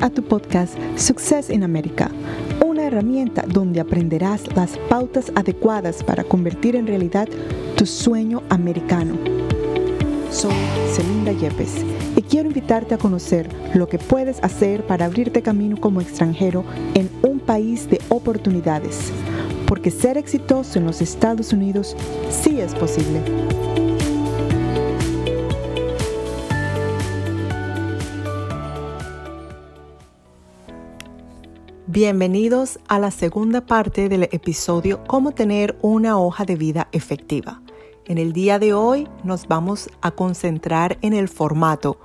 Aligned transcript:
A 0.00 0.10
tu 0.10 0.22
podcast 0.22 0.74
Success 0.96 1.48
in 1.48 1.62
America, 1.62 2.10
una 2.64 2.84
herramienta 2.86 3.44
donde 3.46 3.80
aprenderás 3.80 4.42
las 4.54 4.78
pautas 4.88 5.32
adecuadas 5.34 6.02
para 6.02 6.24
convertir 6.24 6.76
en 6.76 6.86
realidad 6.86 7.28
tu 7.76 7.86
sueño 7.86 8.42
americano. 8.48 9.16
Soy 10.30 10.54
Celinda 10.92 11.32
Yepes 11.32 11.84
y 12.16 12.22
quiero 12.22 12.48
invitarte 12.48 12.94
a 12.94 12.98
conocer 12.98 13.48
lo 13.74 13.88
que 13.88 13.98
puedes 13.98 14.42
hacer 14.42 14.86
para 14.86 15.06
abrirte 15.06 15.42
camino 15.42 15.76
como 15.80 16.00
extranjero 16.00 16.64
en 16.94 17.08
un 17.22 17.38
país 17.38 17.88
de 17.88 18.00
oportunidades, 18.08 19.12
porque 19.66 19.90
ser 19.90 20.18
exitoso 20.18 20.78
en 20.78 20.86
los 20.86 21.00
Estados 21.00 21.52
Unidos 21.52 21.96
sí 22.30 22.60
es 22.60 22.74
posible. 22.74 23.20
Bienvenidos 31.96 32.78
a 32.88 32.98
la 32.98 33.10
segunda 33.10 33.64
parte 33.64 34.10
del 34.10 34.24
episodio 34.24 35.02
Cómo 35.06 35.32
tener 35.32 35.78
una 35.80 36.18
hoja 36.18 36.44
de 36.44 36.54
vida 36.54 36.88
efectiva. 36.92 37.62
En 38.04 38.18
el 38.18 38.34
día 38.34 38.58
de 38.58 38.74
hoy 38.74 39.08
nos 39.24 39.48
vamos 39.48 39.88
a 40.02 40.10
concentrar 40.10 40.98
en 41.00 41.14
el 41.14 41.26
formato. 41.26 41.98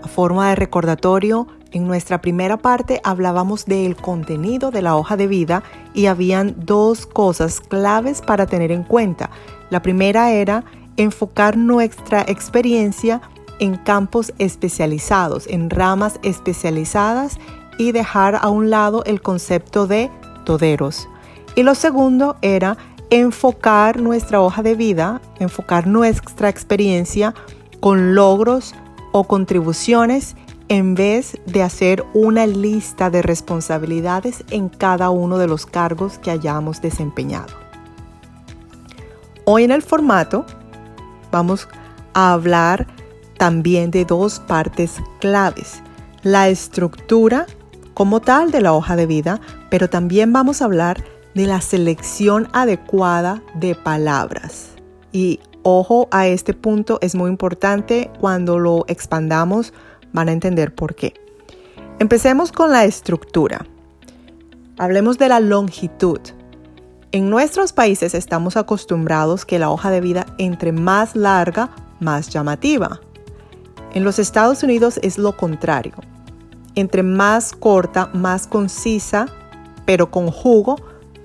A 0.00 0.06
forma 0.06 0.50
de 0.50 0.54
recordatorio, 0.54 1.48
en 1.72 1.88
nuestra 1.88 2.20
primera 2.20 2.56
parte 2.56 3.00
hablábamos 3.02 3.64
del 3.66 3.96
contenido 3.96 4.70
de 4.70 4.82
la 4.82 4.94
hoja 4.94 5.16
de 5.16 5.26
vida 5.26 5.64
y 5.92 6.06
habían 6.06 6.54
dos 6.64 7.04
cosas 7.04 7.58
claves 7.58 8.22
para 8.22 8.46
tener 8.46 8.70
en 8.70 8.84
cuenta. 8.84 9.32
La 9.70 9.82
primera 9.82 10.30
era 10.30 10.64
enfocar 10.96 11.56
nuestra 11.56 12.22
experiencia 12.28 13.22
en 13.58 13.76
campos 13.76 14.32
especializados, 14.38 15.48
en 15.48 15.68
ramas 15.68 16.20
especializadas 16.22 17.40
y 17.78 17.92
dejar 17.92 18.36
a 18.36 18.48
un 18.48 18.70
lado 18.70 19.04
el 19.04 19.20
concepto 19.20 19.86
de 19.86 20.10
toderos. 20.44 21.08
Y 21.54 21.62
lo 21.62 21.74
segundo 21.74 22.36
era 22.42 22.76
enfocar 23.10 24.00
nuestra 24.00 24.40
hoja 24.40 24.62
de 24.62 24.74
vida, 24.74 25.20
enfocar 25.38 25.86
nuestra 25.86 26.48
experiencia 26.48 27.34
con 27.80 28.14
logros 28.14 28.74
o 29.12 29.24
contribuciones 29.24 30.36
en 30.68 30.94
vez 30.94 31.38
de 31.46 31.62
hacer 31.62 32.04
una 32.12 32.46
lista 32.46 33.10
de 33.10 33.22
responsabilidades 33.22 34.44
en 34.50 34.68
cada 34.68 35.10
uno 35.10 35.38
de 35.38 35.46
los 35.46 35.66
cargos 35.66 36.18
que 36.18 36.30
hayamos 36.30 36.82
desempeñado. 36.82 37.54
Hoy 39.44 39.62
en 39.62 39.70
el 39.70 39.82
formato 39.82 40.44
vamos 41.30 41.68
a 42.14 42.32
hablar 42.32 42.88
también 43.38 43.90
de 43.90 44.04
dos 44.04 44.40
partes 44.40 44.94
claves, 45.20 45.82
la 46.22 46.48
estructura 46.48 47.46
como 47.96 48.20
tal 48.20 48.50
de 48.50 48.60
la 48.60 48.74
hoja 48.74 48.94
de 48.94 49.06
vida, 49.06 49.40
pero 49.70 49.88
también 49.88 50.30
vamos 50.30 50.60
a 50.60 50.66
hablar 50.66 51.02
de 51.34 51.46
la 51.46 51.62
selección 51.62 52.46
adecuada 52.52 53.42
de 53.54 53.74
palabras. 53.74 54.72
Y 55.12 55.40
ojo 55.62 56.06
a 56.10 56.26
este 56.26 56.52
punto, 56.52 56.98
es 57.00 57.14
muy 57.14 57.30
importante, 57.30 58.10
cuando 58.20 58.58
lo 58.58 58.84
expandamos 58.86 59.72
van 60.12 60.28
a 60.28 60.32
entender 60.32 60.74
por 60.74 60.94
qué. 60.94 61.14
Empecemos 61.98 62.52
con 62.52 62.70
la 62.70 62.84
estructura. 62.84 63.64
Hablemos 64.76 65.16
de 65.16 65.30
la 65.30 65.40
longitud. 65.40 66.20
En 67.12 67.30
nuestros 67.30 67.72
países 67.72 68.12
estamos 68.14 68.58
acostumbrados 68.58 69.46
que 69.46 69.58
la 69.58 69.70
hoja 69.70 69.90
de 69.90 70.02
vida 70.02 70.26
entre 70.36 70.70
más 70.70 71.16
larga, 71.16 71.70
más 72.00 72.28
llamativa. 72.28 73.00
En 73.94 74.04
los 74.04 74.18
Estados 74.18 74.62
Unidos 74.62 75.00
es 75.02 75.16
lo 75.16 75.34
contrario 75.34 75.94
entre 76.76 77.02
más 77.02 77.52
corta, 77.52 78.10
más 78.12 78.46
concisa, 78.46 79.26
pero 79.84 80.10
con 80.10 80.30
jugo, 80.30 80.76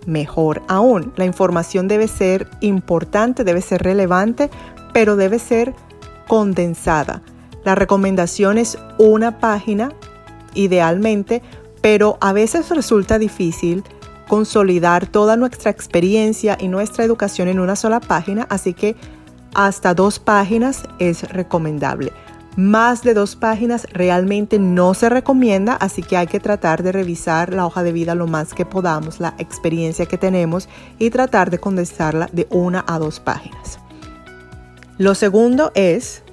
mejor 0.07 0.63
aún. 0.67 1.13
La 1.15 1.25
información 1.25 1.87
debe 1.87 2.07
ser 2.07 2.49
importante, 2.61 3.43
debe 3.43 3.61
ser 3.61 3.83
relevante, 3.83 4.49
pero 4.93 5.15
debe 5.15 5.37
ser 5.37 5.75
condensada. 6.27 7.21
La 7.63 7.75
recomendación 7.75 8.57
es 8.57 8.79
una 8.97 9.39
página, 9.39 9.91
idealmente, 10.55 11.43
pero 11.81 12.17
a 12.21 12.33
veces 12.33 12.69
resulta 12.69 13.19
difícil 13.19 13.83
consolidar 14.27 15.07
toda 15.07 15.35
nuestra 15.35 15.71
experiencia 15.71 16.57
y 16.59 16.69
nuestra 16.69 17.03
educación 17.03 17.49
en 17.49 17.59
una 17.59 17.75
sola 17.75 17.99
página, 17.99 18.47
así 18.49 18.73
que 18.73 18.95
hasta 19.53 19.93
dos 19.93 20.19
páginas 20.19 20.83
es 20.99 21.23
recomendable. 21.29 22.13
Más 22.57 23.01
de 23.01 23.13
dos 23.13 23.37
páginas 23.37 23.87
realmente 23.93 24.59
no 24.59 24.93
se 24.93 25.07
recomienda, 25.07 25.73
así 25.73 26.03
que 26.03 26.17
hay 26.17 26.27
que 26.27 26.41
tratar 26.41 26.83
de 26.83 26.91
revisar 26.91 27.53
la 27.53 27.65
hoja 27.65 27.81
de 27.81 27.93
vida 27.93 28.13
lo 28.13 28.27
más 28.27 28.53
que 28.53 28.65
podamos, 28.65 29.21
la 29.21 29.35
experiencia 29.37 30.05
que 30.05 30.17
tenemos 30.17 30.67
y 30.99 31.11
tratar 31.11 31.49
de 31.49 31.59
condensarla 31.59 32.29
de 32.33 32.47
una 32.49 32.83
a 32.87 32.99
dos 32.99 33.21
páginas. 33.21 33.79
Lo 34.97 35.15
segundo 35.15 35.71
es, 35.75 36.23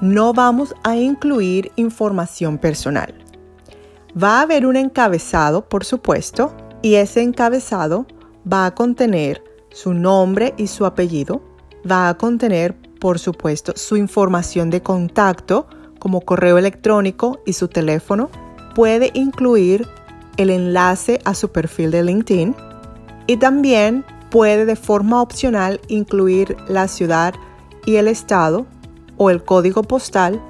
no 0.00 0.32
vamos 0.32 0.76
a 0.84 0.96
incluir 0.96 1.72
información 1.74 2.58
personal. 2.58 3.12
Va 4.20 4.38
a 4.38 4.42
haber 4.42 4.64
un 4.64 4.76
encabezado, 4.76 5.68
por 5.68 5.84
supuesto, 5.84 6.54
y 6.82 6.94
ese 6.94 7.20
encabezado 7.20 8.06
va 8.50 8.64
a 8.64 8.74
contener 8.76 9.42
su 9.70 9.92
nombre 9.92 10.54
y 10.56 10.68
su 10.68 10.86
apellido, 10.86 11.42
va 11.90 12.08
a 12.08 12.16
contener 12.16 12.76
por 13.00 13.18
supuesto, 13.18 13.72
su 13.76 13.96
información 13.96 14.70
de 14.70 14.82
contacto 14.82 15.66
como 15.98 16.20
correo 16.20 16.58
electrónico 16.58 17.40
y 17.46 17.52
su 17.52 17.68
teléfono. 17.68 18.30
Puede 18.74 19.10
incluir 19.14 19.86
el 20.36 20.50
enlace 20.50 21.20
a 21.24 21.34
su 21.34 21.50
perfil 21.50 21.90
de 21.90 22.04
LinkedIn 22.04 22.54
y 23.26 23.36
también 23.36 24.04
puede 24.30 24.66
de 24.66 24.76
forma 24.76 25.20
opcional 25.20 25.80
incluir 25.88 26.56
la 26.68 26.88
ciudad 26.88 27.34
y 27.86 27.96
el 27.96 28.08
estado 28.08 28.66
o 29.16 29.30
el 29.30 29.42
código 29.42 29.82
postal 29.82 30.40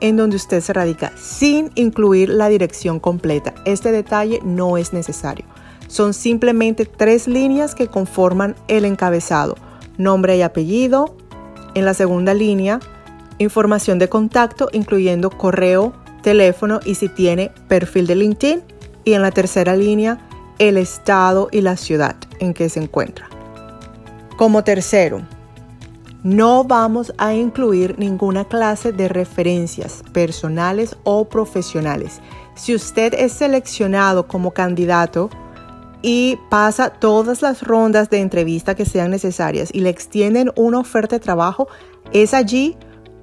en 0.00 0.16
donde 0.16 0.36
usted 0.36 0.60
se 0.60 0.72
radica 0.72 1.12
sin 1.16 1.70
incluir 1.74 2.28
la 2.28 2.48
dirección 2.48 3.00
completa. 3.00 3.54
Este 3.64 3.92
detalle 3.92 4.40
no 4.44 4.76
es 4.76 4.92
necesario. 4.92 5.46
Son 5.88 6.14
simplemente 6.14 6.84
tres 6.84 7.28
líneas 7.28 7.74
que 7.74 7.86
conforman 7.86 8.56
el 8.68 8.84
encabezado. 8.84 9.56
Nombre 9.98 10.36
y 10.36 10.42
apellido, 10.42 11.16
en 11.76 11.84
la 11.84 11.94
segunda 11.94 12.32
línea, 12.34 12.80
información 13.38 13.98
de 13.98 14.08
contacto, 14.08 14.70
incluyendo 14.72 15.30
correo, 15.30 15.92
teléfono 16.22 16.80
y 16.84 16.94
si 16.94 17.08
tiene 17.10 17.52
perfil 17.68 18.06
de 18.06 18.16
LinkedIn. 18.16 18.62
Y 19.04 19.12
en 19.12 19.22
la 19.22 19.30
tercera 19.30 19.76
línea, 19.76 20.18
el 20.58 20.78
estado 20.78 21.48
y 21.52 21.60
la 21.60 21.76
ciudad 21.76 22.16
en 22.40 22.54
que 22.54 22.70
se 22.70 22.80
encuentra. 22.80 23.28
Como 24.36 24.64
tercero, 24.64 25.20
no 26.22 26.64
vamos 26.64 27.12
a 27.18 27.34
incluir 27.34 27.98
ninguna 27.98 28.46
clase 28.46 28.92
de 28.92 29.08
referencias 29.08 30.02
personales 30.12 30.96
o 31.04 31.28
profesionales. 31.28 32.20
Si 32.54 32.74
usted 32.74 33.12
es 33.14 33.32
seleccionado 33.32 34.26
como 34.26 34.52
candidato, 34.52 35.28
y 36.02 36.38
pasa 36.50 36.90
todas 36.90 37.42
las 37.42 37.62
rondas 37.62 38.10
de 38.10 38.20
entrevista 38.20 38.74
que 38.74 38.84
sean 38.84 39.10
necesarias 39.10 39.70
y 39.72 39.80
le 39.80 39.90
extienden 39.90 40.52
una 40.56 40.78
oferta 40.78 41.16
de 41.16 41.20
trabajo, 41.20 41.68
es 42.12 42.34
allí 42.34 42.76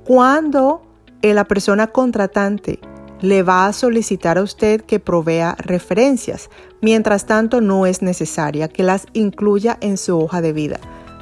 cuando 0.06 0.82
la 1.22 1.46
persona 1.46 1.88
contratante 1.88 2.80
le 3.22 3.42
va 3.42 3.68
a 3.68 3.74
solicitar 3.74 4.38
a 4.38 4.42
usted 4.42 4.82
que 4.82 5.00
provea 5.00 5.56
referencias. 5.58 6.50
Mientras 6.82 7.26
tanto, 7.26 7.62
no 7.62 7.86
es 7.86 8.02
necesaria 8.02 8.68
que 8.68 8.84
las 8.84 9.06
incluya 9.14 9.78
en 9.80 9.98
su 9.98 10.20
hoja 10.20 10.42
de 10.42 10.52
vida. 10.52 10.80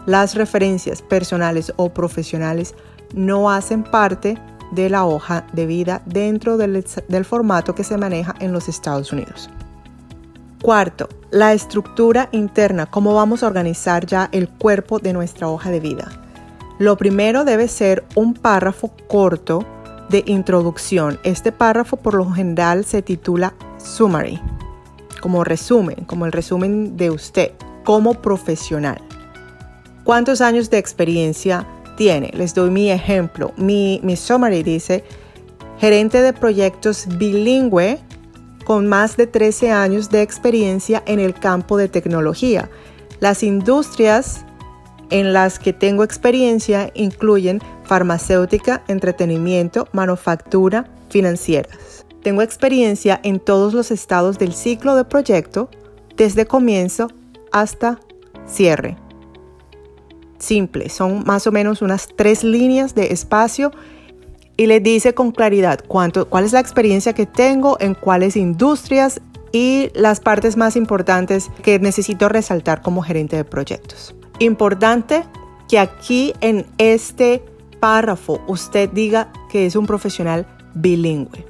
Las 0.07 0.34
referencias 0.34 1.03
personales 1.03 1.72
o 1.75 1.94
profesionales 1.94 2.73
no 3.14 3.52
hacen 3.52 3.84
parte 3.84 4.40
de 4.72 4.90
la 4.90 5.05
hoja 5.05 5.46
de 5.53 5.67
vida 5.67 6.02
dentro 6.08 6.58
del, 6.58 6.84
del 7.08 7.25
formato 7.25 7.75
que 7.75 7.84
se 7.84 7.97
maneja 7.97 8.34
en 8.40 8.52
los 8.52 8.67
Estados 8.67 9.14
Unidos. 9.14 9.47
Cuarto, 10.61 11.09
la 11.31 11.53
estructura 11.53 12.29
interna, 12.31 12.85
cómo 12.85 13.16
vamos 13.16 13.41
a 13.41 13.47
organizar 13.47 14.05
ya 14.05 14.29
el 14.31 14.47
cuerpo 14.47 14.99
de 14.99 15.11
nuestra 15.11 15.47
hoja 15.47 15.72
de 15.72 15.79
vida. 15.79 16.08
Lo 16.78 16.97
primero 16.97 17.46
debe 17.46 17.67
ser 17.67 18.03
un 18.13 18.35
párrafo 18.35 18.91
corto 19.08 19.66
de 20.09 20.23
introducción. 20.28 21.19
Este 21.23 21.52
párrafo 21.52 21.97
por 21.97 22.13
lo 22.13 22.29
general 22.29 22.85
se 22.85 23.02
titula 23.02 23.55
summary, 23.79 24.40
como 25.19 25.43
resumen, 25.43 26.05
como 26.05 26.28
el 26.28 26.31
resumen 26.31 26.96
de 26.96 27.09
usted 27.09 27.53
como 27.84 28.22
profesional. 28.22 29.02
¿Cuántos 30.03 30.41
años 30.41 30.69
de 30.69 30.78
experiencia 30.78 31.66
tiene? 31.97 32.29
Les 32.35 32.53
doy 32.53 32.69
mi 32.69 32.91
ejemplo. 32.91 33.52
Mi, 33.58 33.99
mi 34.03 34.16
summary 34.16 34.61
dice, 34.61 35.03
gerente 35.79 36.22
de 36.22 36.34
proyectos 36.34 37.08
bilingüe 37.17 37.99
con 38.72 38.88
más 38.88 39.18
de 39.18 39.28
13 39.28 39.70
años 39.70 40.09
de 40.12 40.22
experiencia 40.22 41.03
en 41.06 41.20
el 41.20 41.34
campo 41.34 41.76
de 41.76 41.90
tecnología. 41.90 42.70
Las 43.20 43.44
industrias 43.44 44.46
en 45.09 45.34
las 45.34 45.59
que 45.59 45.73
tengo 45.73 46.06
experiencia 46.06 46.90
incluyen 46.94 47.59
farmacéutica, 47.84 48.82
entretenimiento, 48.88 49.90
manufactura, 49.91 50.90
financieras. 51.09 52.06
Tengo 52.23 52.44
experiencia 52.44 53.20
en 53.26 53.41
todos 53.41 53.73
los 53.73 53.91
estados 53.91 54.40
del 54.40 54.53
ciclo 54.53 54.96
de 54.96 55.03
proyecto, 55.03 55.70
desde 56.16 56.46
comienzo 56.46 57.09
hasta 57.52 58.00
cierre. 58.47 58.96
Simple, 60.38 60.88
son 60.88 61.26
más 61.26 61.46
o 61.46 61.52
menos 61.52 61.82
unas 61.82 62.08
tres 62.16 62.46
líneas 62.46 62.96
de 62.96 63.12
espacio 63.12 63.73
y 64.57 64.67
le 64.67 64.79
dice 64.79 65.13
con 65.13 65.31
claridad 65.31 65.79
cuánto, 65.87 66.27
cuál 66.27 66.45
es 66.45 66.53
la 66.53 66.59
experiencia 66.59 67.13
que 67.13 67.25
tengo 67.25 67.77
en 67.79 67.93
cuáles 67.93 68.35
industrias 68.35 69.21
y 69.51 69.89
las 69.93 70.19
partes 70.19 70.57
más 70.57 70.75
importantes 70.75 71.49
que 71.63 71.79
necesito 71.79 72.29
resaltar 72.29 72.81
como 72.81 73.01
gerente 73.01 73.35
de 73.35 73.43
proyectos. 73.43 74.15
Importante 74.39 75.23
que 75.67 75.79
aquí 75.79 76.33
en 76.41 76.65
este 76.77 77.43
párrafo 77.79 78.41
usted 78.47 78.89
diga 78.89 79.31
que 79.49 79.65
es 79.65 79.75
un 79.75 79.85
profesional 79.85 80.47
bilingüe. 80.73 81.45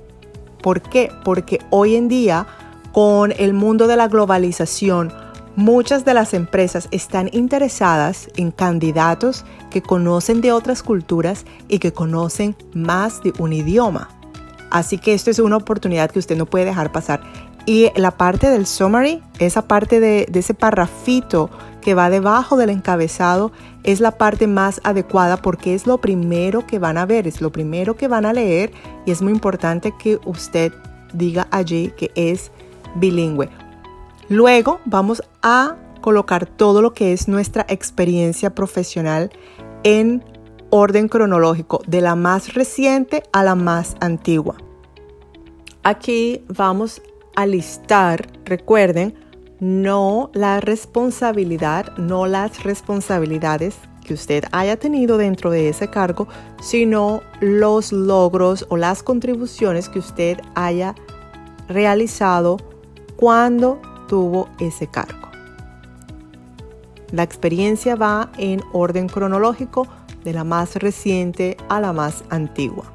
¿Por 0.61 0.81
qué? 0.81 1.11
Porque 1.23 1.59
hoy 1.69 1.95
en 1.95 2.07
día, 2.07 2.47
con 2.91 3.33
el 3.37 3.53
mundo 3.53 3.87
de 3.87 3.95
la 3.95 4.07
globalización, 4.07 5.11
muchas 5.55 6.05
de 6.05 6.13
las 6.13 6.33
empresas 6.33 6.87
están 6.91 7.29
interesadas 7.33 8.29
en 8.35 8.51
candidatos 8.51 9.45
que 9.69 9.81
conocen 9.81 10.41
de 10.41 10.51
otras 10.51 10.83
culturas 10.83 11.45
y 11.67 11.79
que 11.79 11.93
conocen 11.93 12.55
más 12.73 13.21
de 13.23 13.33
un 13.39 13.53
idioma. 13.53 14.09
Así 14.69 14.97
que 14.97 15.13
esto 15.13 15.29
es 15.29 15.39
una 15.39 15.57
oportunidad 15.57 16.11
que 16.11 16.19
usted 16.19 16.37
no 16.37 16.45
puede 16.45 16.65
dejar 16.65 16.91
pasar. 16.91 17.21
Y 17.65 17.91
la 17.95 18.11
parte 18.11 18.49
del 18.49 18.65
summary, 18.65 19.21
esa 19.37 19.67
parte 19.67 19.99
de, 19.99 20.25
de 20.29 20.39
ese 20.39 20.53
parrafito 20.53 21.49
que 21.81 21.93
va 21.93 22.09
debajo 22.09 22.57
del 22.57 22.69
encabezado, 22.69 23.51
es 23.83 23.99
la 23.99 24.11
parte 24.11 24.47
más 24.47 24.81
adecuada 24.83 25.37
porque 25.37 25.75
es 25.75 25.85
lo 25.85 25.99
primero 25.99 26.65
que 26.65 26.79
van 26.79 26.97
a 26.97 27.05
ver, 27.05 27.27
es 27.27 27.41
lo 27.41 27.51
primero 27.51 27.95
que 27.95 28.07
van 28.07 28.25
a 28.25 28.33
leer 28.33 28.71
y 29.05 29.11
es 29.11 29.21
muy 29.21 29.33
importante 29.33 29.93
que 29.99 30.19
usted 30.25 30.73
diga 31.13 31.47
allí 31.51 31.91
que 31.97 32.11
es 32.15 32.51
bilingüe. 32.95 33.49
Luego 34.31 34.79
vamos 34.85 35.21
a 35.41 35.75
colocar 35.99 36.45
todo 36.45 36.81
lo 36.81 36.93
que 36.93 37.11
es 37.11 37.27
nuestra 37.27 37.65
experiencia 37.67 38.55
profesional 38.55 39.29
en 39.83 40.23
orden 40.69 41.09
cronológico, 41.09 41.81
de 41.85 41.99
la 41.99 42.15
más 42.15 42.53
reciente 42.53 43.23
a 43.33 43.43
la 43.43 43.55
más 43.55 43.97
antigua. 43.99 44.55
Aquí 45.83 46.45
vamos 46.47 47.01
a 47.35 47.45
listar, 47.45 48.25
recuerden, 48.45 49.15
no 49.59 50.31
la 50.33 50.61
responsabilidad, 50.61 51.97
no 51.97 52.25
las 52.25 52.63
responsabilidades 52.63 53.75
que 54.05 54.13
usted 54.13 54.45
haya 54.53 54.77
tenido 54.77 55.17
dentro 55.17 55.51
de 55.51 55.67
ese 55.67 55.89
cargo, 55.89 56.29
sino 56.61 57.19
los 57.41 57.91
logros 57.91 58.65
o 58.69 58.77
las 58.77 59.03
contribuciones 59.03 59.89
que 59.89 59.99
usted 59.99 60.39
haya 60.55 60.95
realizado 61.67 62.55
cuando 63.17 63.81
ese 64.59 64.87
cargo. 64.87 65.29
La 67.11 67.23
experiencia 67.23 67.95
va 67.95 68.31
en 68.37 68.61
orden 68.73 69.07
cronológico 69.07 69.87
de 70.23 70.33
la 70.33 70.43
más 70.43 70.75
reciente 70.75 71.57
a 71.69 71.79
la 71.79 71.93
más 71.93 72.23
antigua. 72.29 72.93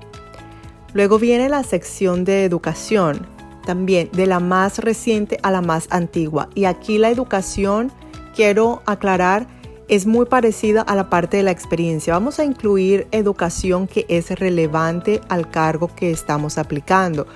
Luego 0.94 1.18
viene 1.18 1.48
la 1.48 1.62
sección 1.62 2.24
de 2.24 2.44
educación, 2.44 3.26
también 3.66 4.10
de 4.12 4.26
la 4.26 4.40
más 4.40 4.78
reciente 4.78 5.38
a 5.42 5.50
la 5.50 5.60
más 5.60 5.88
antigua. 5.90 6.48
Y 6.54 6.64
aquí 6.64 6.98
la 6.98 7.10
educación, 7.10 7.92
quiero 8.34 8.82
aclarar, 8.86 9.46
es 9.88 10.06
muy 10.06 10.26
parecida 10.26 10.82
a 10.82 10.94
la 10.94 11.10
parte 11.10 11.36
de 11.36 11.42
la 11.42 11.50
experiencia. 11.50 12.14
Vamos 12.14 12.38
a 12.38 12.44
incluir 12.44 13.06
educación 13.10 13.86
que 13.86 14.06
es 14.08 14.30
relevante 14.30 15.20
al 15.28 15.50
cargo 15.50 15.90
que 15.94 16.10
estamos 16.10 16.58
aplicando. 16.58 17.26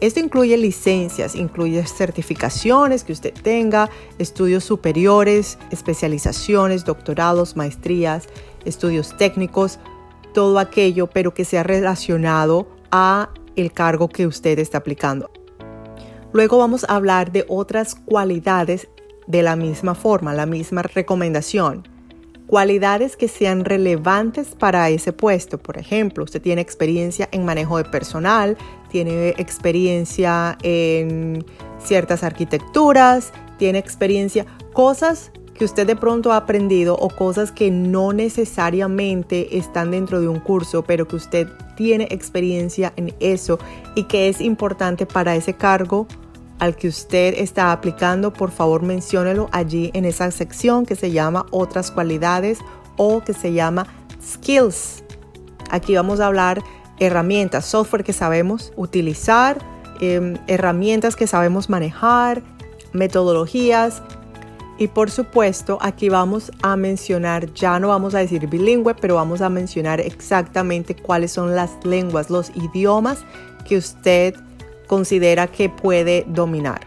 Esto 0.00 0.20
incluye 0.20 0.56
licencias, 0.56 1.34
incluye 1.34 1.84
certificaciones 1.84 3.02
que 3.02 3.12
usted 3.12 3.34
tenga, 3.34 3.90
estudios 4.18 4.62
superiores, 4.62 5.58
especializaciones, 5.72 6.84
doctorados, 6.84 7.56
maestrías, 7.56 8.28
estudios 8.64 9.16
técnicos, 9.16 9.80
todo 10.34 10.60
aquello, 10.60 11.08
pero 11.08 11.34
que 11.34 11.44
sea 11.44 11.64
relacionado 11.64 12.68
a 12.92 13.30
el 13.56 13.72
cargo 13.72 14.08
que 14.08 14.28
usted 14.28 14.60
está 14.60 14.78
aplicando. 14.78 15.30
Luego 16.32 16.58
vamos 16.58 16.84
a 16.88 16.94
hablar 16.94 17.32
de 17.32 17.44
otras 17.48 17.96
cualidades 17.96 18.88
de 19.26 19.42
la 19.42 19.56
misma 19.56 19.96
forma, 19.96 20.32
la 20.32 20.46
misma 20.46 20.82
recomendación. 20.82 21.88
Cualidades 22.48 23.18
que 23.18 23.28
sean 23.28 23.66
relevantes 23.66 24.54
para 24.58 24.88
ese 24.88 25.12
puesto. 25.12 25.58
Por 25.58 25.76
ejemplo, 25.76 26.24
usted 26.24 26.40
tiene 26.40 26.62
experiencia 26.62 27.28
en 27.30 27.44
manejo 27.44 27.76
de 27.76 27.84
personal, 27.84 28.56
tiene 28.88 29.34
experiencia 29.36 30.56
en 30.62 31.44
ciertas 31.78 32.24
arquitecturas, 32.24 33.34
tiene 33.58 33.78
experiencia, 33.78 34.46
cosas 34.72 35.30
que 35.52 35.66
usted 35.66 35.86
de 35.86 35.94
pronto 35.94 36.32
ha 36.32 36.38
aprendido 36.38 36.96
o 36.96 37.10
cosas 37.10 37.52
que 37.52 37.70
no 37.70 38.14
necesariamente 38.14 39.58
están 39.58 39.90
dentro 39.90 40.22
de 40.22 40.28
un 40.28 40.40
curso, 40.40 40.84
pero 40.84 41.06
que 41.06 41.16
usted 41.16 41.48
tiene 41.76 42.08
experiencia 42.10 42.94
en 42.96 43.14
eso 43.20 43.58
y 43.94 44.04
que 44.04 44.30
es 44.30 44.40
importante 44.40 45.04
para 45.04 45.36
ese 45.36 45.52
cargo 45.52 46.06
al 46.58 46.76
que 46.76 46.88
usted 46.88 47.34
está 47.38 47.72
aplicando, 47.72 48.32
por 48.32 48.50
favor 48.50 48.82
menciónelo 48.82 49.48
allí 49.52 49.90
en 49.94 50.04
esa 50.04 50.30
sección 50.30 50.86
que 50.86 50.96
se 50.96 51.10
llama 51.10 51.46
otras 51.50 51.90
cualidades 51.90 52.58
o 52.96 53.22
que 53.22 53.32
se 53.32 53.52
llama 53.52 53.86
skills. 54.22 55.04
Aquí 55.70 55.94
vamos 55.94 56.20
a 56.20 56.26
hablar 56.26 56.62
herramientas, 56.98 57.64
software 57.64 58.04
que 58.04 58.12
sabemos 58.12 58.72
utilizar, 58.76 59.58
em, 60.00 60.36
herramientas 60.46 61.16
que 61.16 61.26
sabemos 61.26 61.68
manejar, 61.68 62.42
metodologías, 62.92 64.02
y 64.78 64.86
por 64.86 65.10
supuesto, 65.10 65.78
aquí 65.80 66.08
vamos 66.08 66.52
a 66.62 66.76
mencionar, 66.76 67.52
ya 67.52 67.80
no 67.80 67.88
vamos 67.88 68.14
a 68.14 68.18
decir 68.18 68.46
bilingüe, 68.46 68.94
pero 68.94 69.16
vamos 69.16 69.40
a 69.40 69.48
mencionar 69.48 70.00
exactamente 70.00 70.94
cuáles 70.94 71.32
son 71.32 71.56
las 71.56 71.84
lenguas, 71.84 72.30
los 72.30 72.50
idiomas 72.54 73.24
que 73.66 73.76
usted 73.76 74.36
considera 74.88 75.46
que 75.46 75.68
puede 75.68 76.24
dominar. 76.26 76.80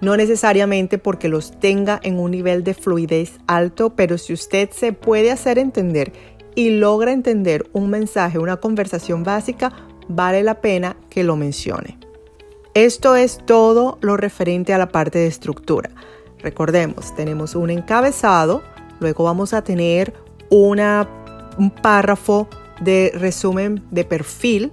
No 0.00 0.16
necesariamente 0.16 0.98
porque 0.98 1.28
los 1.28 1.58
tenga 1.58 1.98
en 2.02 2.20
un 2.20 2.30
nivel 2.30 2.62
de 2.62 2.74
fluidez 2.74 3.32
alto, 3.48 3.96
pero 3.96 4.18
si 4.18 4.32
usted 4.34 4.70
se 4.70 4.92
puede 4.92 5.32
hacer 5.32 5.58
entender 5.58 6.12
y 6.54 6.70
logra 6.70 7.12
entender 7.12 7.68
un 7.72 7.90
mensaje, 7.90 8.38
una 8.38 8.58
conversación 8.58 9.24
básica, 9.24 9.72
vale 10.06 10.42
la 10.42 10.60
pena 10.60 10.96
que 11.10 11.24
lo 11.24 11.36
mencione. 11.36 11.98
Esto 12.74 13.16
es 13.16 13.40
todo 13.46 13.96
lo 14.02 14.18
referente 14.18 14.74
a 14.74 14.78
la 14.78 14.88
parte 14.88 15.18
de 15.18 15.26
estructura. 15.26 15.90
Recordemos, 16.40 17.14
tenemos 17.16 17.54
un 17.54 17.70
encabezado, 17.70 18.62
luego 19.00 19.24
vamos 19.24 19.54
a 19.54 19.64
tener 19.64 20.12
un 20.50 21.70
párrafo 21.82 22.48
de 22.80 23.12
resumen 23.14 23.82
de 23.90 24.04
perfil, 24.04 24.72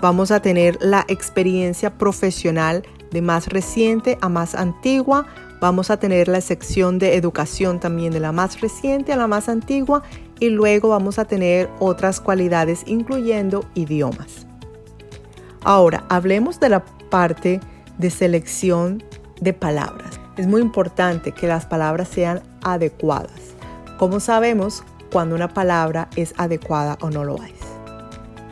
vamos 0.00 0.30
a 0.30 0.40
tener 0.40 0.78
la 0.80 1.04
experiencia 1.08 1.96
profesional 1.98 2.82
de 3.10 3.22
más 3.22 3.48
reciente 3.48 4.18
a 4.20 4.28
más 4.28 4.54
antigua, 4.54 5.26
vamos 5.60 5.90
a 5.90 5.96
tener 5.96 6.28
la 6.28 6.40
sección 6.40 6.98
de 6.98 7.16
educación 7.16 7.80
también 7.80 8.12
de 8.12 8.20
la 8.20 8.32
más 8.32 8.60
reciente 8.60 9.12
a 9.12 9.16
la 9.16 9.26
más 9.26 9.48
antigua 9.48 10.02
y 10.38 10.50
luego 10.50 10.90
vamos 10.90 11.18
a 11.18 11.24
tener 11.24 11.70
otras 11.78 12.20
cualidades 12.20 12.82
incluyendo 12.86 13.64
idiomas. 13.74 14.46
Ahora, 15.62 16.04
hablemos 16.08 16.60
de 16.60 16.68
la 16.68 16.84
parte 17.10 17.60
de 17.98 18.10
selección 18.10 19.02
de 19.40 19.52
palabras. 19.52 20.20
Es 20.36 20.46
muy 20.46 20.60
importante 20.60 21.32
que 21.32 21.46
las 21.46 21.66
palabras 21.66 22.08
sean 22.08 22.42
adecuadas. 22.62 23.54
¿Cómo 23.98 24.20
sabemos 24.20 24.84
cuando 25.10 25.34
una 25.34 25.48
palabra 25.48 26.08
es 26.16 26.34
adecuada 26.36 26.98
o 27.00 27.10
no 27.10 27.24
lo 27.24 27.36
es? 27.42 27.65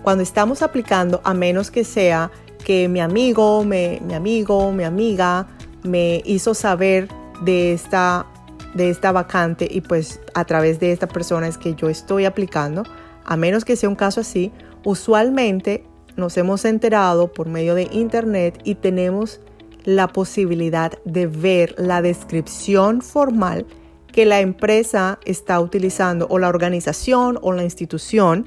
Cuando 0.04 0.22
estamos 0.22 0.60
aplicando, 0.60 1.22
a 1.24 1.32
menos 1.32 1.70
que 1.70 1.82
sea 1.82 2.30
que 2.62 2.88
mi 2.88 3.00
amigo, 3.00 3.64
mi 3.64 3.98
amigo, 4.14 4.70
mi 4.70 4.84
amiga 4.84 5.46
me 5.82 6.20
hizo 6.26 6.52
saber 6.52 7.08
de 7.40 7.72
esta, 7.72 8.26
de 8.74 8.90
esta 8.90 9.12
vacante 9.12 9.66
y 9.70 9.80
pues 9.80 10.20
a 10.34 10.44
través 10.44 10.78
de 10.78 10.92
esta 10.92 11.08
persona 11.08 11.48
es 11.48 11.56
que 11.56 11.74
yo 11.74 11.88
estoy 11.88 12.26
aplicando, 12.26 12.82
a 13.24 13.36
menos 13.38 13.64
que 13.64 13.76
sea 13.76 13.88
un 13.88 13.94
caso 13.94 14.20
así, 14.20 14.52
usualmente 14.84 15.86
nos 16.16 16.36
hemos 16.36 16.66
enterado 16.66 17.32
por 17.32 17.48
medio 17.48 17.74
de 17.74 17.88
internet 17.90 18.60
y 18.62 18.74
tenemos 18.74 19.40
la 19.84 20.08
posibilidad 20.08 20.92
de 21.06 21.28
ver 21.28 21.74
la 21.78 22.02
descripción 22.02 23.00
formal 23.00 23.64
que 24.12 24.26
la 24.26 24.40
empresa 24.40 25.18
está 25.24 25.60
utilizando 25.60 26.26
o 26.28 26.38
la 26.38 26.48
organización 26.48 27.38
o 27.40 27.52
la 27.54 27.64
institución, 27.64 28.46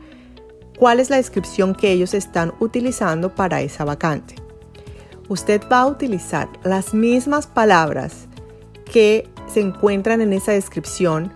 cuál 0.77 1.00
es 1.00 1.10
la 1.10 1.17
descripción 1.17 1.75
que 1.75 1.91
ellos 1.91 2.13
están 2.13 2.53
utilizando 2.60 3.34
para 3.36 3.62
esa 3.62 3.84
vacante. 3.84 4.36
Usted 5.27 5.62
va 5.72 5.81
a 5.81 5.88
utilizar 5.88 6.48
las 6.63 6.93
mismas 6.93 7.48
palabras 7.48 8.27
que 8.91 9.27
se 9.51 9.60
encuentran 9.60 10.22
en 10.22 10.31
esa 10.31 10.53
descripción. 10.53 11.34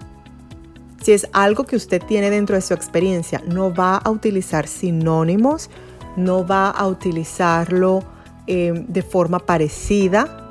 Si 1.02 1.12
es 1.12 1.28
algo 1.34 1.66
que 1.66 1.76
usted 1.76 2.02
tiene 2.02 2.30
dentro 2.30 2.56
de 2.56 2.62
su 2.62 2.74
experiencia, 2.74 3.42
no 3.48 3.74
va 3.74 3.98
a 3.98 4.10
utilizar 4.10 4.68
sinónimos, 4.68 5.70
no 6.16 6.46
va 6.46 6.70
a 6.70 6.88
utilizarlo 6.88 8.04
eh, 8.48 8.86
de 8.88 9.02
forma 9.02 9.40
parecida, 9.40 10.48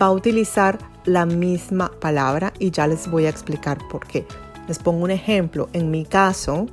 va 0.00 0.06
a 0.06 0.12
utilizar 0.12 0.78
la 1.04 1.26
misma 1.26 1.90
palabra 2.00 2.52
y 2.58 2.70
ya 2.70 2.86
les 2.86 3.10
voy 3.10 3.26
a 3.26 3.30
explicar 3.30 3.78
por 3.90 4.06
qué. 4.06 4.26
Les 4.68 4.78
pongo 4.78 5.04
un 5.04 5.10
ejemplo. 5.10 5.68
En 5.72 5.90
mi 5.90 6.04
caso, 6.04 6.66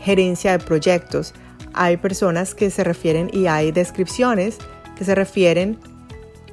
gerencia 0.00 0.52
de 0.52 0.64
proyectos, 0.64 1.34
hay 1.72 1.96
personas 1.96 2.54
que 2.54 2.70
se 2.70 2.84
refieren 2.84 3.30
y 3.32 3.46
hay 3.46 3.72
descripciones 3.72 4.58
que 4.96 5.04
se 5.04 5.14
refieren 5.14 5.78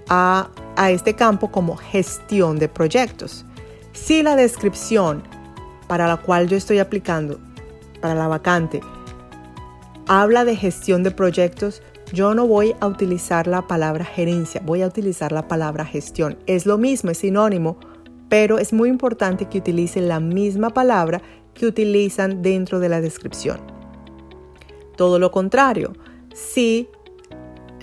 a, 0.09 0.49
a 0.75 0.91
este 0.91 1.15
campo 1.15 1.51
como 1.51 1.75
gestión 1.75 2.59
de 2.59 2.69
proyectos. 2.69 3.45
Si 3.93 4.21
la 4.21 4.35
descripción 4.35 5.23
para 5.87 6.07
la 6.07 6.17
cual 6.17 6.47
yo 6.47 6.57
estoy 6.57 6.79
aplicando, 6.79 7.39
para 8.01 8.13
la 8.15 8.27
vacante, 8.27 8.81
habla 10.07 10.45
de 10.45 10.55
gestión 10.55 11.03
de 11.03 11.11
proyectos, 11.11 11.81
yo 12.13 12.33
no 12.33 12.47
voy 12.47 12.75
a 12.79 12.87
utilizar 12.87 13.47
la 13.47 13.67
palabra 13.67 14.05
gerencia, 14.05 14.61
voy 14.63 14.81
a 14.81 14.87
utilizar 14.87 15.31
la 15.31 15.47
palabra 15.47 15.85
gestión. 15.85 16.37
Es 16.45 16.65
lo 16.65 16.77
mismo, 16.77 17.11
es 17.11 17.17
sinónimo, 17.17 17.77
pero 18.29 18.59
es 18.59 18.71
muy 18.71 18.89
importante 18.89 19.45
que 19.45 19.59
utilicen 19.59 20.07
la 20.07 20.19
misma 20.19 20.69
palabra 20.69 21.21
que 21.57 21.65
utilizan 21.65 22.41
dentro 22.41 22.79
de 22.79 22.87
la 22.87 23.01
descripción. 23.01 23.59
Todo 24.95 25.19
lo 25.19 25.31
contrario, 25.31 25.93
si 26.33 26.87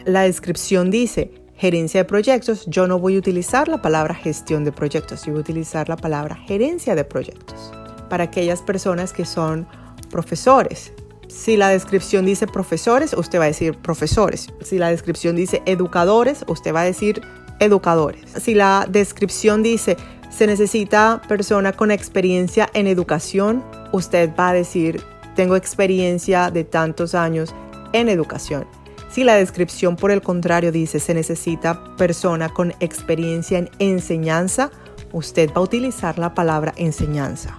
la 0.04 0.22
descripción 0.22 0.90
dice 0.90 1.32
gerencia 1.54 2.00
de 2.00 2.04
proyectos, 2.04 2.66
yo 2.66 2.86
no 2.86 2.98
voy 2.98 3.16
a 3.16 3.18
utilizar 3.18 3.68
la 3.68 3.82
palabra 3.82 4.14
gestión 4.14 4.64
de 4.64 4.72
proyectos, 4.72 5.24
yo 5.24 5.32
voy 5.32 5.40
a 5.40 5.42
utilizar 5.42 5.88
la 5.88 5.96
palabra 5.96 6.36
gerencia 6.36 6.94
de 6.94 7.04
proyectos. 7.04 7.72
Para 8.08 8.24
aquellas 8.24 8.62
personas 8.62 9.12
que 9.12 9.24
son 9.24 9.66
profesores, 10.10 10.92
si 11.28 11.56
la 11.56 11.68
descripción 11.68 12.24
dice 12.26 12.46
profesores, 12.46 13.12
usted 13.12 13.40
va 13.40 13.44
a 13.44 13.48
decir 13.48 13.76
profesores. 13.76 14.48
Si 14.60 14.78
la 14.78 14.90
descripción 14.90 15.36
dice 15.36 15.62
educadores, 15.66 16.44
usted 16.46 16.72
va 16.72 16.82
a 16.82 16.84
decir 16.84 17.20
educadores. 17.60 18.22
Si 18.40 18.54
la 18.54 18.86
descripción 18.88 19.62
dice 19.62 19.96
se 20.36 20.48
necesita 20.48 21.22
persona 21.28 21.72
con 21.72 21.92
experiencia 21.92 22.68
en 22.74 22.88
educación, 22.88 23.62
usted 23.92 24.30
va 24.38 24.48
a 24.48 24.52
decir 24.52 25.00
tengo 25.36 25.54
experiencia 25.54 26.50
de 26.50 26.64
tantos 26.64 27.14
años 27.14 27.54
en 27.92 28.08
educación. 28.08 28.66
Si 29.10 29.22
la 29.22 29.36
descripción 29.36 29.94
por 29.94 30.10
el 30.10 30.22
contrario 30.22 30.72
dice 30.72 30.98
se 30.98 31.14
necesita 31.14 31.96
persona 31.96 32.48
con 32.48 32.72
experiencia 32.80 33.58
en 33.58 33.70
enseñanza, 33.78 34.72
usted 35.12 35.50
va 35.50 35.60
a 35.60 35.64
utilizar 35.64 36.18
la 36.18 36.34
palabra 36.34 36.74
enseñanza. 36.76 37.56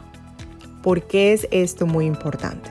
¿Por 0.84 1.04
qué 1.04 1.32
es 1.32 1.48
esto 1.52 1.88
muy 1.88 2.06
importante? 2.06 2.70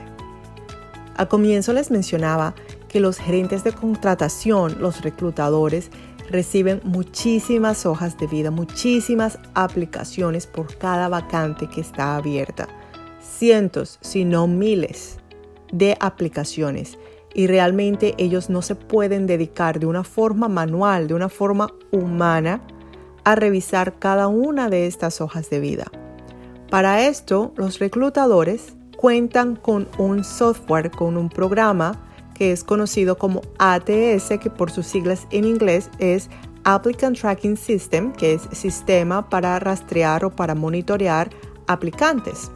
Al 1.17 1.27
comienzo 1.27 1.73
les 1.73 1.89
mencionaba 1.89 2.53
que 2.89 2.99
los 2.99 3.17
gerentes 3.17 3.63
de 3.63 3.71
contratación, 3.71 4.77
los 4.79 5.01
reclutadores, 5.01 5.89
reciben 6.29 6.81
muchísimas 6.83 7.85
hojas 7.85 8.17
de 8.17 8.27
vida, 8.27 8.51
muchísimas 8.51 9.39
aplicaciones 9.53 10.47
por 10.47 10.77
cada 10.77 11.09
vacante 11.09 11.67
que 11.67 11.81
está 11.81 12.15
abierta. 12.15 12.67
Cientos, 13.19 13.97
si 14.01 14.25
no 14.25 14.47
miles 14.47 15.17
de 15.71 15.97
aplicaciones. 15.99 16.97
Y 17.33 17.47
realmente 17.47 18.15
ellos 18.17 18.49
no 18.49 18.61
se 18.61 18.75
pueden 18.75 19.27
dedicar 19.27 19.79
de 19.79 19.85
una 19.85 20.03
forma 20.03 20.47
manual, 20.47 21.07
de 21.07 21.13
una 21.13 21.29
forma 21.29 21.73
humana, 21.91 22.61
a 23.25 23.35
revisar 23.35 23.99
cada 23.99 24.27
una 24.27 24.69
de 24.69 24.87
estas 24.87 25.19
hojas 25.19 25.49
de 25.49 25.59
vida. 25.59 25.85
Para 26.69 27.07
esto, 27.07 27.53
los 27.57 27.79
reclutadores 27.79 28.75
cuentan 28.95 29.55
con 29.55 29.87
un 29.97 30.23
software, 30.23 30.91
con 30.91 31.17
un 31.17 31.29
programa 31.29 32.01
que 32.35 32.51
es 32.51 32.63
conocido 32.63 33.17
como 33.17 33.41
ATS, 33.57 34.37
que 34.39 34.51
por 34.55 34.69
sus 34.69 34.85
siglas 34.85 35.25
en 35.31 35.45
inglés 35.45 35.89
es 35.97 36.29
Applicant 36.65 37.19
Tracking 37.19 37.57
System, 37.57 38.11
que 38.13 38.33
es 38.33 38.43
sistema 38.51 39.27
para 39.29 39.57
rastrear 39.57 40.25
o 40.25 40.29
para 40.29 40.53
monitorear 40.53 41.29
aplicantes. 41.65 42.51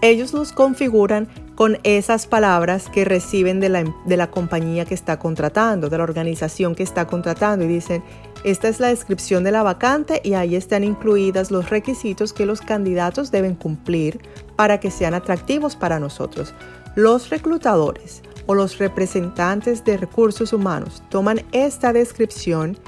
Ellos 0.00 0.32
los 0.32 0.52
configuran 0.52 1.28
con 1.56 1.78
esas 1.82 2.28
palabras 2.28 2.88
que 2.88 3.04
reciben 3.04 3.58
de 3.58 3.68
la, 3.68 3.84
de 4.06 4.16
la 4.16 4.30
compañía 4.30 4.84
que 4.84 4.94
está 4.94 5.18
contratando, 5.18 5.88
de 5.88 5.98
la 5.98 6.04
organización 6.04 6.76
que 6.76 6.84
está 6.84 7.08
contratando 7.08 7.64
y 7.64 7.68
dicen, 7.68 8.04
esta 8.44 8.68
es 8.68 8.78
la 8.78 8.88
descripción 8.88 9.42
de 9.42 9.50
la 9.50 9.64
vacante 9.64 10.20
y 10.22 10.34
ahí 10.34 10.54
están 10.54 10.84
incluidas 10.84 11.50
los 11.50 11.68
requisitos 11.68 12.32
que 12.32 12.46
los 12.46 12.60
candidatos 12.60 13.32
deben 13.32 13.56
cumplir 13.56 14.20
para 14.54 14.78
que 14.78 14.92
sean 14.92 15.14
atractivos 15.14 15.74
para 15.74 15.98
nosotros. 15.98 16.54
Los 16.94 17.30
reclutadores 17.30 18.22
o 18.48 18.54
los 18.54 18.78
representantes 18.78 19.84
de 19.84 19.98
recursos 19.98 20.52
humanos 20.54 21.02
toman 21.10 21.42
esta 21.52 21.92
descripción 21.92 22.78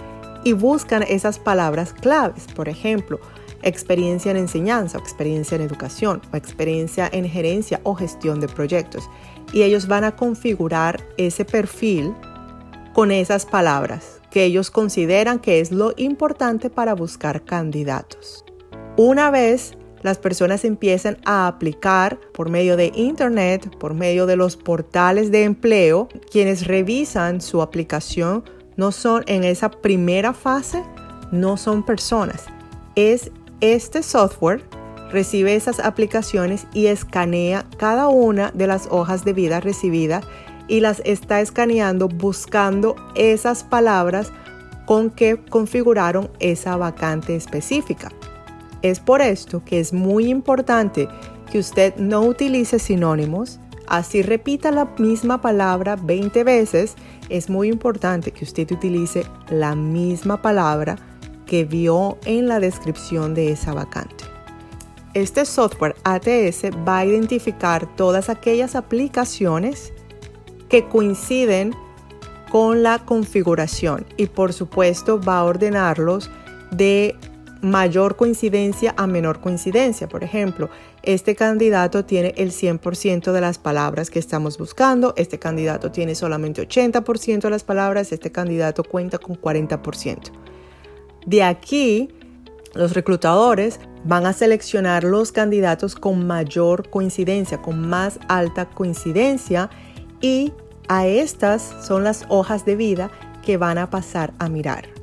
y 0.42 0.54
buscan 0.54 1.02
esas 1.02 1.38
palabras 1.38 1.92
claves. 1.92 2.46
Por 2.56 2.70
ejemplo, 2.70 3.20
experiencia 3.62 4.30
en 4.30 4.38
enseñanza 4.38 4.96
o 4.96 5.00
experiencia 5.02 5.56
en 5.56 5.60
educación 5.60 6.22
o 6.32 6.36
experiencia 6.36 7.10
en 7.12 7.28
gerencia 7.28 7.78
o 7.82 7.94
gestión 7.94 8.40
de 8.40 8.48
proyectos. 8.48 9.08
Y 9.52 9.62
ellos 9.62 9.86
van 9.86 10.04
a 10.04 10.16
configurar 10.16 11.06
ese 11.18 11.44
perfil 11.44 12.14
con 12.94 13.10
esas 13.10 13.44
palabras 13.44 14.22
que 14.30 14.44
ellos 14.44 14.70
consideran 14.70 15.40
que 15.40 15.60
es 15.60 15.72
lo 15.72 15.92
importante 15.98 16.70
para 16.70 16.94
buscar 16.94 17.44
candidatos. 17.44 18.46
Una 18.96 19.30
vez 19.30 19.76
las 20.02 20.18
personas 20.18 20.64
empiezan 20.64 21.18
a 21.24 21.46
aplicar 21.46 22.18
por 22.32 22.48
medio 22.48 22.76
de 22.76 22.92
Internet, 22.94 23.76
por 23.78 23.94
medio 23.94 24.26
de 24.26 24.36
los 24.36 24.56
portales 24.56 25.30
de 25.30 25.44
empleo, 25.44 26.08
quienes 26.30 26.66
revisan 26.66 27.40
su 27.40 27.62
aplicación 27.62 28.44
no 28.76 28.92
son 28.92 29.24
en 29.26 29.44
esa 29.44 29.70
primera 29.70 30.32
fase, 30.32 30.82
no 31.32 31.56
son 31.56 31.84
personas, 31.84 32.46
es 32.94 33.30
este 33.60 34.02
software 34.02 34.64
recibe 35.10 35.54
esas 35.54 35.80
aplicaciones 35.80 36.66
y 36.72 36.86
escanea 36.86 37.66
cada 37.76 38.08
una 38.08 38.50
de 38.52 38.66
las 38.66 38.86
hojas 38.90 39.24
de 39.24 39.32
vida 39.32 39.60
recibidas 39.60 40.24
y 40.68 40.80
las 40.80 41.02
está 41.04 41.40
escaneando 41.40 42.08
buscando 42.08 42.94
esas 43.16 43.64
palabras 43.64 44.32
con 44.86 45.10
que 45.10 45.36
configuraron 45.36 46.30
esa 46.38 46.76
vacante 46.76 47.34
específica. 47.36 48.10
Es 48.82 49.00
por 49.00 49.20
esto 49.20 49.62
que 49.64 49.80
es 49.80 49.92
muy 49.92 50.28
importante 50.28 51.08
que 51.50 51.58
usted 51.58 51.96
no 51.96 52.22
utilice 52.22 52.78
sinónimos, 52.78 53.60
así 53.86 54.22
repita 54.22 54.70
la 54.70 54.86
misma 54.98 55.40
palabra 55.40 55.96
20 55.96 56.44
veces, 56.44 56.94
es 57.28 57.50
muy 57.50 57.68
importante 57.68 58.30
que 58.30 58.44
usted 58.44 58.70
utilice 58.70 59.24
la 59.50 59.74
misma 59.74 60.40
palabra 60.40 60.96
que 61.46 61.64
vio 61.64 62.18
en 62.24 62.48
la 62.48 62.60
descripción 62.60 63.34
de 63.34 63.52
esa 63.52 63.74
vacante. 63.74 64.24
Este 65.12 65.44
software 65.44 65.96
ATS 66.04 66.70
va 66.86 66.98
a 66.98 67.04
identificar 67.04 67.84
todas 67.96 68.28
aquellas 68.28 68.76
aplicaciones 68.76 69.92
que 70.68 70.86
coinciden 70.86 71.74
con 72.50 72.84
la 72.84 73.00
configuración 73.00 74.06
y 74.16 74.26
por 74.26 74.52
supuesto 74.52 75.20
va 75.20 75.38
a 75.38 75.44
ordenarlos 75.44 76.30
de 76.70 77.16
mayor 77.62 78.16
coincidencia 78.16 78.94
a 78.96 79.06
menor 79.06 79.40
coincidencia. 79.40 80.08
Por 80.08 80.24
ejemplo, 80.24 80.70
este 81.02 81.34
candidato 81.34 82.04
tiene 82.04 82.34
el 82.36 82.52
100% 82.52 83.32
de 83.32 83.40
las 83.40 83.58
palabras 83.58 84.10
que 84.10 84.18
estamos 84.18 84.58
buscando, 84.58 85.14
este 85.16 85.38
candidato 85.38 85.90
tiene 85.90 86.14
solamente 86.14 86.66
80% 86.66 87.40
de 87.42 87.50
las 87.50 87.64
palabras, 87.64 88.12
este 88.12 88.32
candidato 88.32 88.84
cuenta 88.84 89.18
con 89.18 89.40
40%. 89.40 90.30
De 91.26 91.42
aquí, 91.42 92.08
los 92.74 92.94
reclutadores 92.94 93.80
van 94.04 94.26
a 94.26 94.32
seleccionar 94.32 95.04
los 95.04 95.32
candidatos 95.32 95.94
con 95.94 96.26
mayor 96.26 96.88
coincidencia, 96.88 97.60
con 97.60 97.88
más 97.88 98.18
alta 98.28 98.66
coincidencia 98.70 99.70
y 100.20 100.52
a 100.88 101.06
estas 101.06 101.74
son 101.86 102.04
las 102.04 102.24
hojas 102.28 102.64
de 102.64 102.76
vida 102.76 103.10
que 103.44 103.56
van 103.56 103.78
a 103.78 103.90
pasar 103.90 104.32
a 104.38 104.48
mirar. 104.48 104.99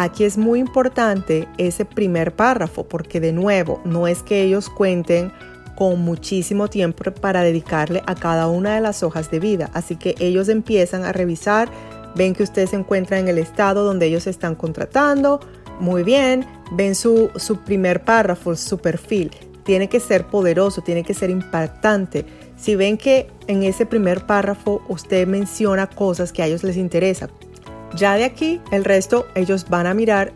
Aquí 0.00 0.24
es 0.24 0.38
muy 0.38 0.60
importante 0.60 1.46
ese 1.58 1.84
primer 1.84 2.34
párrafo 2.34 2.84
porque 2.84 3.20
de 3.20 3.34
nuevo 3.34 3.82
no 3.84 4.08
es 4.08 4.22
que 4.22 4.40
ellos 4.40 4.70
cuenten 4.70 5.30
con 5.76 6.00
muchísimo 6.00 6.68
tiempo 6.68 7.04
para 7.20 7.42
dedicarle 7.42 8.02
a 8.06 8.14
cada 8.14 8.48
una 8.48 8.74
de 8.74 8.80
las 8.80 9.02
hojas 9.02 9.30
de 9.30 9.40
vida, 9.40 9.68
así 9.74 9.96
que 9.96 10.14
ellos 10.18 10.48
empiezan 10.48 11.04
a 11.04 11.12
revisar 11.12 11.68
ven 12.16 12.34
que 12.34 12.44
usted 12.44 12.66
se 12.66 12.76
encuentra 12.76 13.18
en 13.18 13.28
el 13.28 13.36
estado 13.36 13.84
donde 13.84 14.06
ellos 14.06 14.26
están 14.26 14.54
contratando, 14.54 15.38
muy 15.80 16.02
bien, 16.02 16.46
ven 16.72 16.94
su, 16.94 17.28
su 17.36 17.58
primer 17.58 18.02
párrafo, 18.02 18.56
su 18.56 18.78
perfil. 18.78 19.30
Tiene 19.64 19.90
que 19.90 20.00
ser 20.00 20.28
poderoso, 20.28 20.80
tiene 20.80 21.04
que 21.04 21.12
ser 21.12 21.28
impactante. 21.28 22.24
Si 22.56 22.74
ven 22.74 22.96
que 22.96 23.28
en 23.48 23.64
ese 23.64 23.84
primer 23.84 24.24
párrafo 24.24 24.80
usted 24.88 25.26
menciona 25.26 25.88
cosas 25.88 26.32
que 26.32 26.42
a 26.42 26.46
ellos 26.46 26.64
les 26.64 26.78
interesan, 26.78 27.30
ya 27.94 28.14
de 28.16 28.24
aquí 28.24 28.60
el 28.70 28.84
resto 28.84 29.26
ellos 29.34 29.66
van 29.68 29.86
a 29.86 29.94
mirar 29.94 30.32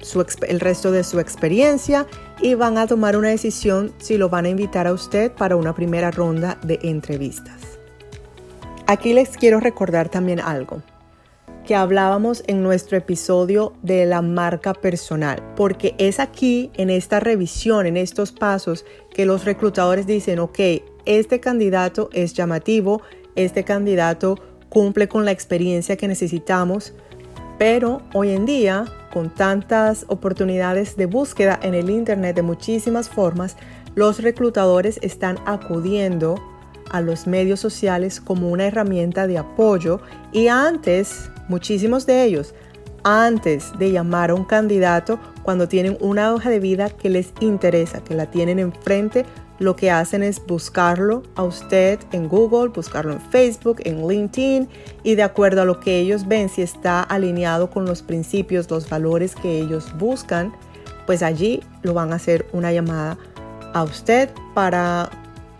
su, 0.00 0.24
el 0.46 0.60
resto 0.60 0.92
de 0.92 1.04
su 1.04 1.20
experiencia 1.20 2.06
y 2.40 2.54
van 2.54 2.78
a 2.78 2.86
tomar 2.86 3.16
una 3.16 3.28
decisión 3.28 3.92
si 3.98 4.18
lo 4.18 4.28
van 4.28 4.44
a 4.44 4.50
invitar 4.50 4.86
a 4.86 4.92
usted 4.92 5.32
para 5.32 5.56
una 5.56 5.74
primera 5.74 6.10
ronda 6.10 6.58
de 6.62 6.78
entrevistas. 6.82 7.78
Aquí 8.86 9.12
les 9.14 9.36
quiero 9.36 9.58
recordar 9.60 10.08
también 10.08 10.40
algo. 10.40 10.82
que 11.66 11.74
hablábamos 11.74 12.44
en 12.46 12.62
nuestro 12.62 12.96
episodio 12.96 13.72
de 13.82 14.06
la 14.06 14.22
marca 14.22 14.72
personal, 14.72 15.42
porque 15.56 15.96
es 15.98 16.20
aquí, 16.20 16.70
en 16.74 16.90
esta 16.90 17.18
revisión, 17.18 17.86
en 17.86 17.96
estos 17.96 18.30
pasos, 18.30 18.84
que 19.12 19.26
los 19.26 19.44
reclutadores 19.44 20.06
dicen, 20.06 20.38
ok, 20.38 20.60
este 21.06 21.40
candidato 21.40 22.08
es 22.12 22.34
llamativo, 22.34 23.02
este 23.34 23.64
candidato 23.64 24.36
cumple 24.68 25.08
con 25.08 25.24
la 25.24 25.30
experiencia 25.30 25.96
que 25.96 26.08
necesitamos, 26.08 26.92
pero 27.58 28.02
hoy 28.12 28.30
en 28.30 28.46
día, 28.46 28.84
con 29.12 29.30
tantas 29.30 30.04
oportunidades 30.08 30.96
de 30.96 31.06
búsqueda 31.06 31.58
en 31.62 31.74
el 31.74 31.90
Internet 31.90 32.36
de 32.36 32.42
muchísimas 32.42 33.08
formas, 33.08 33.56
los 33.94 34.22
reclutadores 34.22 34.98
están 35.02 35.38
acudiendo 35.46 36.36
a 36.90 37.00
los 37.00 37.26
medios 37.26 37.60
sociales 37.60 38.20
como 38.20 38.50
una 38.50 38.66
herramienta 38.66 39.26
de 39.26 39.38
apoyo 39.38 40.00
y 40.32 40.48
antes, 40.48 41.30
muchísimos 41.48 42.06
de 42.06 42.24
ellos, 42.24 42.54
antes 43.04 43.72
de 43.78 43.92
llamar 43.92 44.30
a 44.30 44.34
un 44.34 44.44
candidato, 44.44 45.18
cuando 45.42 45.68
tienen 45.68 45.96
una 46.00 46.34
hoja 46.34 46.50
de 46.50 46.58
vida 46.58 46.90
que 46.90 47.08
les 47.08 47.32
interesa, 47.40 48.02
que 48.02 48.14
la 48.14 48.30
tienen 48.30 48.58
enfrente, 48.58 49.24
lo 49.58 49.76
que 49.76 49.90
hacen 49.90 50.22
es 50.22 50.44
buscarlo 50.44 51.22
a 51.34 51.42
usted 51.42 51.98
en 52.12 52.28
Google, 52.28 52.68
buscarlo 52.68 53.12
en 53.12 53.20
Facebook, 53.20 53.78
en 53.84 54.06
LinkedIn 54.06 54.68
y 55.02 55.14
de 55.14 55.22
acuerdo 55.22 55.62
a 55.62 55.64
lo 55.64 55.80
que 55.80 55.98
ellos 55.98 56.26
ven, 56.26 56.48
si 56.48 56.62
está 56.62 57.02
alineado 57.02 57.70
con 57.70 57.86
los 57.86 58.02
principios, 58.02 58.70
los 58.70 58.88
valores 58.88 59.34
que 59.34 59.58
ellos 59.58 59.92
buscan, 59.98 60.52
pues 61.06 61.22
allí 61.22 61.62
lo 61.82 61.94
van 61.94 62.12
a 62.12 62.16
hacer 62.16 62.46
una 62.52 62.72
llamada 62.72 63.16
a 63.72 63.82
usted 63.82 64.30
para 64.54 65.10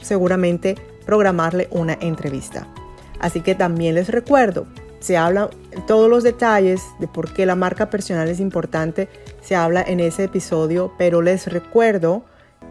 seguramente 0.00 0.76
programarle 1.04 1.68
una 1.70 1.94
entrevista. 2.00 2.66
Así 3.20 3.40
que 3.40 3.54
también 3.54 3.94
les 3.94 4.08
recuerdo, 4.08 4.66
se 5.00 5.16
habla 5.16 5.50
todos 5.86 6.10
los 6.10 6.22
detalles 6.22 6.82
de 6.98 7.08
por 7.08 7.32
qué 7.32 7.46
la 7.46 7.54
marca 7.54 7.88
personal 7.88 8.28
es 8.28 8.40
importante, 8.40 9.08
se 9.40 9.54
habla 9.54 9.82
en 9.82 10.00
ese 10.00 10.24
episodio, 10.24 10.92
pero 10.98 11.22
les 11.22 11.46
recuerdo 11.46 12.24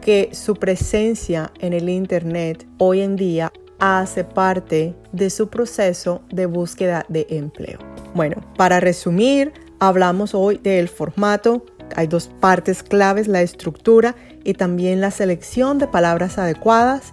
que 0.05 0.29
su 0.33 0.53
presencia 0.53 1.51
en 1.61 1.73
el 1.73 1.89
Internet 1.89 2.67
hoy 2.77 3.01
en 3.01 3.15
día 3.15 3.51
hace 3.79 4.23
parte 4.23 4.93
de 5.11 5.31
su 5.31 5.49
proceso 5.49 6.21
de 6.29 6.45
búsqueda 6.45 7.07
de 7.09 7.25
empleo. 7.31 7.79
Bueno, 8.13 8.35
para 8.55 8.79
resumir, 8.79 9.51
hablamos 9.79 10.35
hoy 10.35 10.59
del 10.61 10.89
formato. 10.89 11.65
Hay 11.95 12.05
dos 12.05 12.29
partes 12.39 12.83
claves, 12.83 13.27
la 13.27 13.41
estructura 13.41 14.15
y 14.43 14.53
también 14.53 15.01
la 15.01 15.09
selección 15.09 15.79
de 15.79 15.87
palabras 15.87 16.37
adecuadas. 16.37 17.11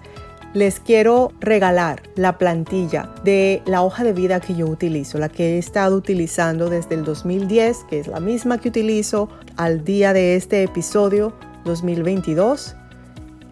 Les 0.52 0.78
quiero 0.78 1.32
regalar 1.40 2.02
la 2.14 2.36
plantilla 2.36 3.10
de 3.24 3.62
la 3.64 3.80
hoja 3.80 4.04
de 4.04 4.12
vida 4.12 4.38
que 4.38 4.54
yo 4.54 4.66
utilizo, 4.66 5.16
la 5.16 5.30
que 5.30 5.54
he 5.54 5.58
estado 5.58 5.96
utilizando 5.96 6.68
desde 6.68 6.96
el 6.96 7.04
2010, 7.04 7.84
que 7.88 8.00
es 8.00 8.06
la 8.06 8.20
misma 8.20 8.58
que 8.58 8.68
utilizo 8.68 9.30
al 9.56 9.82
día 9.82 10.12
de 10.12 10.36
este 10.36 10.62
episodio 10.62 11.32
2022. 11.64 12.76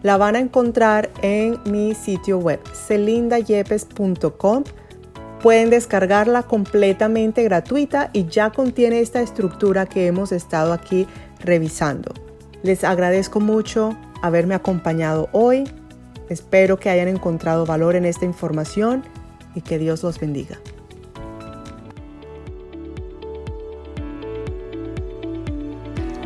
La 0.03 0.17
van 0.17 0.35
a 0.35 0.39
encontrar 0.39 1.09
en 1.21 1.59
mi 1.65 1.93
sitio 1.93 2.39
web 2.39 2.59
celindayepes.com. 2.73 4.63
Pueden 5.41 5.69
descargarla 5.69 6.43
completamente 6.43 7.43
gratuita 7.43 8.09
y 8.13 8.25
ya 8.25 8.51
contiene 8.51 8.99
esta 8.99 9.21
estructura 9.21 9.85
que 9.85 10.07
hemos 10.07 10.31
estado 10.31 10.73
aquí 10.73 11.07
revisando. 11.39 12.13
Les 12.63 12.83
agradezco 12.83 13.39
mucho 13.39 13.95
haberme 14.21 14.55
acompañado 14.55 15.29
hoy. 15.31 15.63
Espero 16.29 16.77
que 16.77 16.89
hayan 16.89 17.07
encontrado 17.07 17.65
valor 17.65 17.95
en 17.95 18.05
esta 18.05 18.25
información 18.25 19.03
y 19.55 19.61
que 19.61 19.77
Dios 19.77 20.03
los 20.03 20.19
bendiga. 20.19 20.57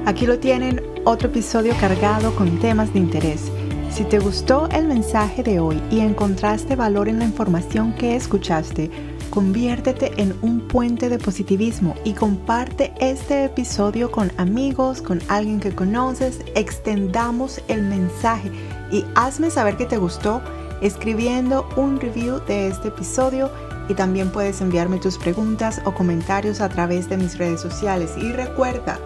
Aquí 0.05 0.27
lo 0.27 0.37
tienen, 0.37 0.83
otro 1.03 1.29
episodio 1.29 1.73
cargado 1.79 2.35
con 2.35 2.59
temas 2.59 2.93
de 2.93 2.99
interés. 2.99 3.51
Si 3.95 4.03
te 4.03 4.19
gustó 4.19 4.67
el 4.71 4.89
mensaje 4.89 5.41
de 5.41 5.61
hoy 5.61 5.81
y 5.89 6.01
encontraste 6.01 6.75
valor 6.75 7.07
en 7.07 7.17
la 7.17 7.23
información 7.23 7.93
que 7.93 8.17
escuchaste, 8.17 8.91
conviértete 9.29 10.21
en 10.21 10.35
un 10.41 10.67
puente 10.67 11.07
de 11.07 11.17
positivismo 11.17 11.95
y 12.03 12.11
comparte 12.11 12.93
este 12.99 13.45
episodio 13.45 14.11
con 14.11 14.33
amigos, 14.35 15.01
con 15.01 15.21
alguien 15.29 15.61
que 15.61 15.73
conoces, 15.73 16.41
extendamos 16.55 17.61
el 17.69 17.83
mensaje 17.83 18.51
y 18.91 19.05
hazme 19.15 19.49
saber 19.49 19.77
que 19.77 19.85
te 19.85 19.97
gustó 19.97 20.41
escribiendo 20.81 21.65
un 21.77 21.97
review 21.97 22.41
de 22.45 22.67
este 22.67 22.89
episodio 22.89 23.49
y 23.87 23.93
también 23.93 24.29
puedes 24.29 24.59
enviarme 24.59 24.97
tus 24.97 25.17
preguntas 25.17 25.81
o 25.85 25.93
comentarios 25.93 26.59
a 26.59 26.67
través 26.67 27.07
de 27.07 27.15
mis 27.15 27.37
redes 27.37 27.61
sociales 27.61 28.11
y 28.17 28.33
recuerda, 28.33 28.99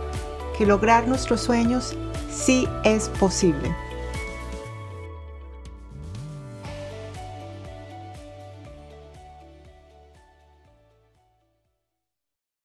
que 0.57 0.65
lograr 0.65 1.07
nuestros 1.07 1.41
sueños 1.41 1.95
sí 2.31 2.67
es 2.83 3.07
posible. 3.19 3.71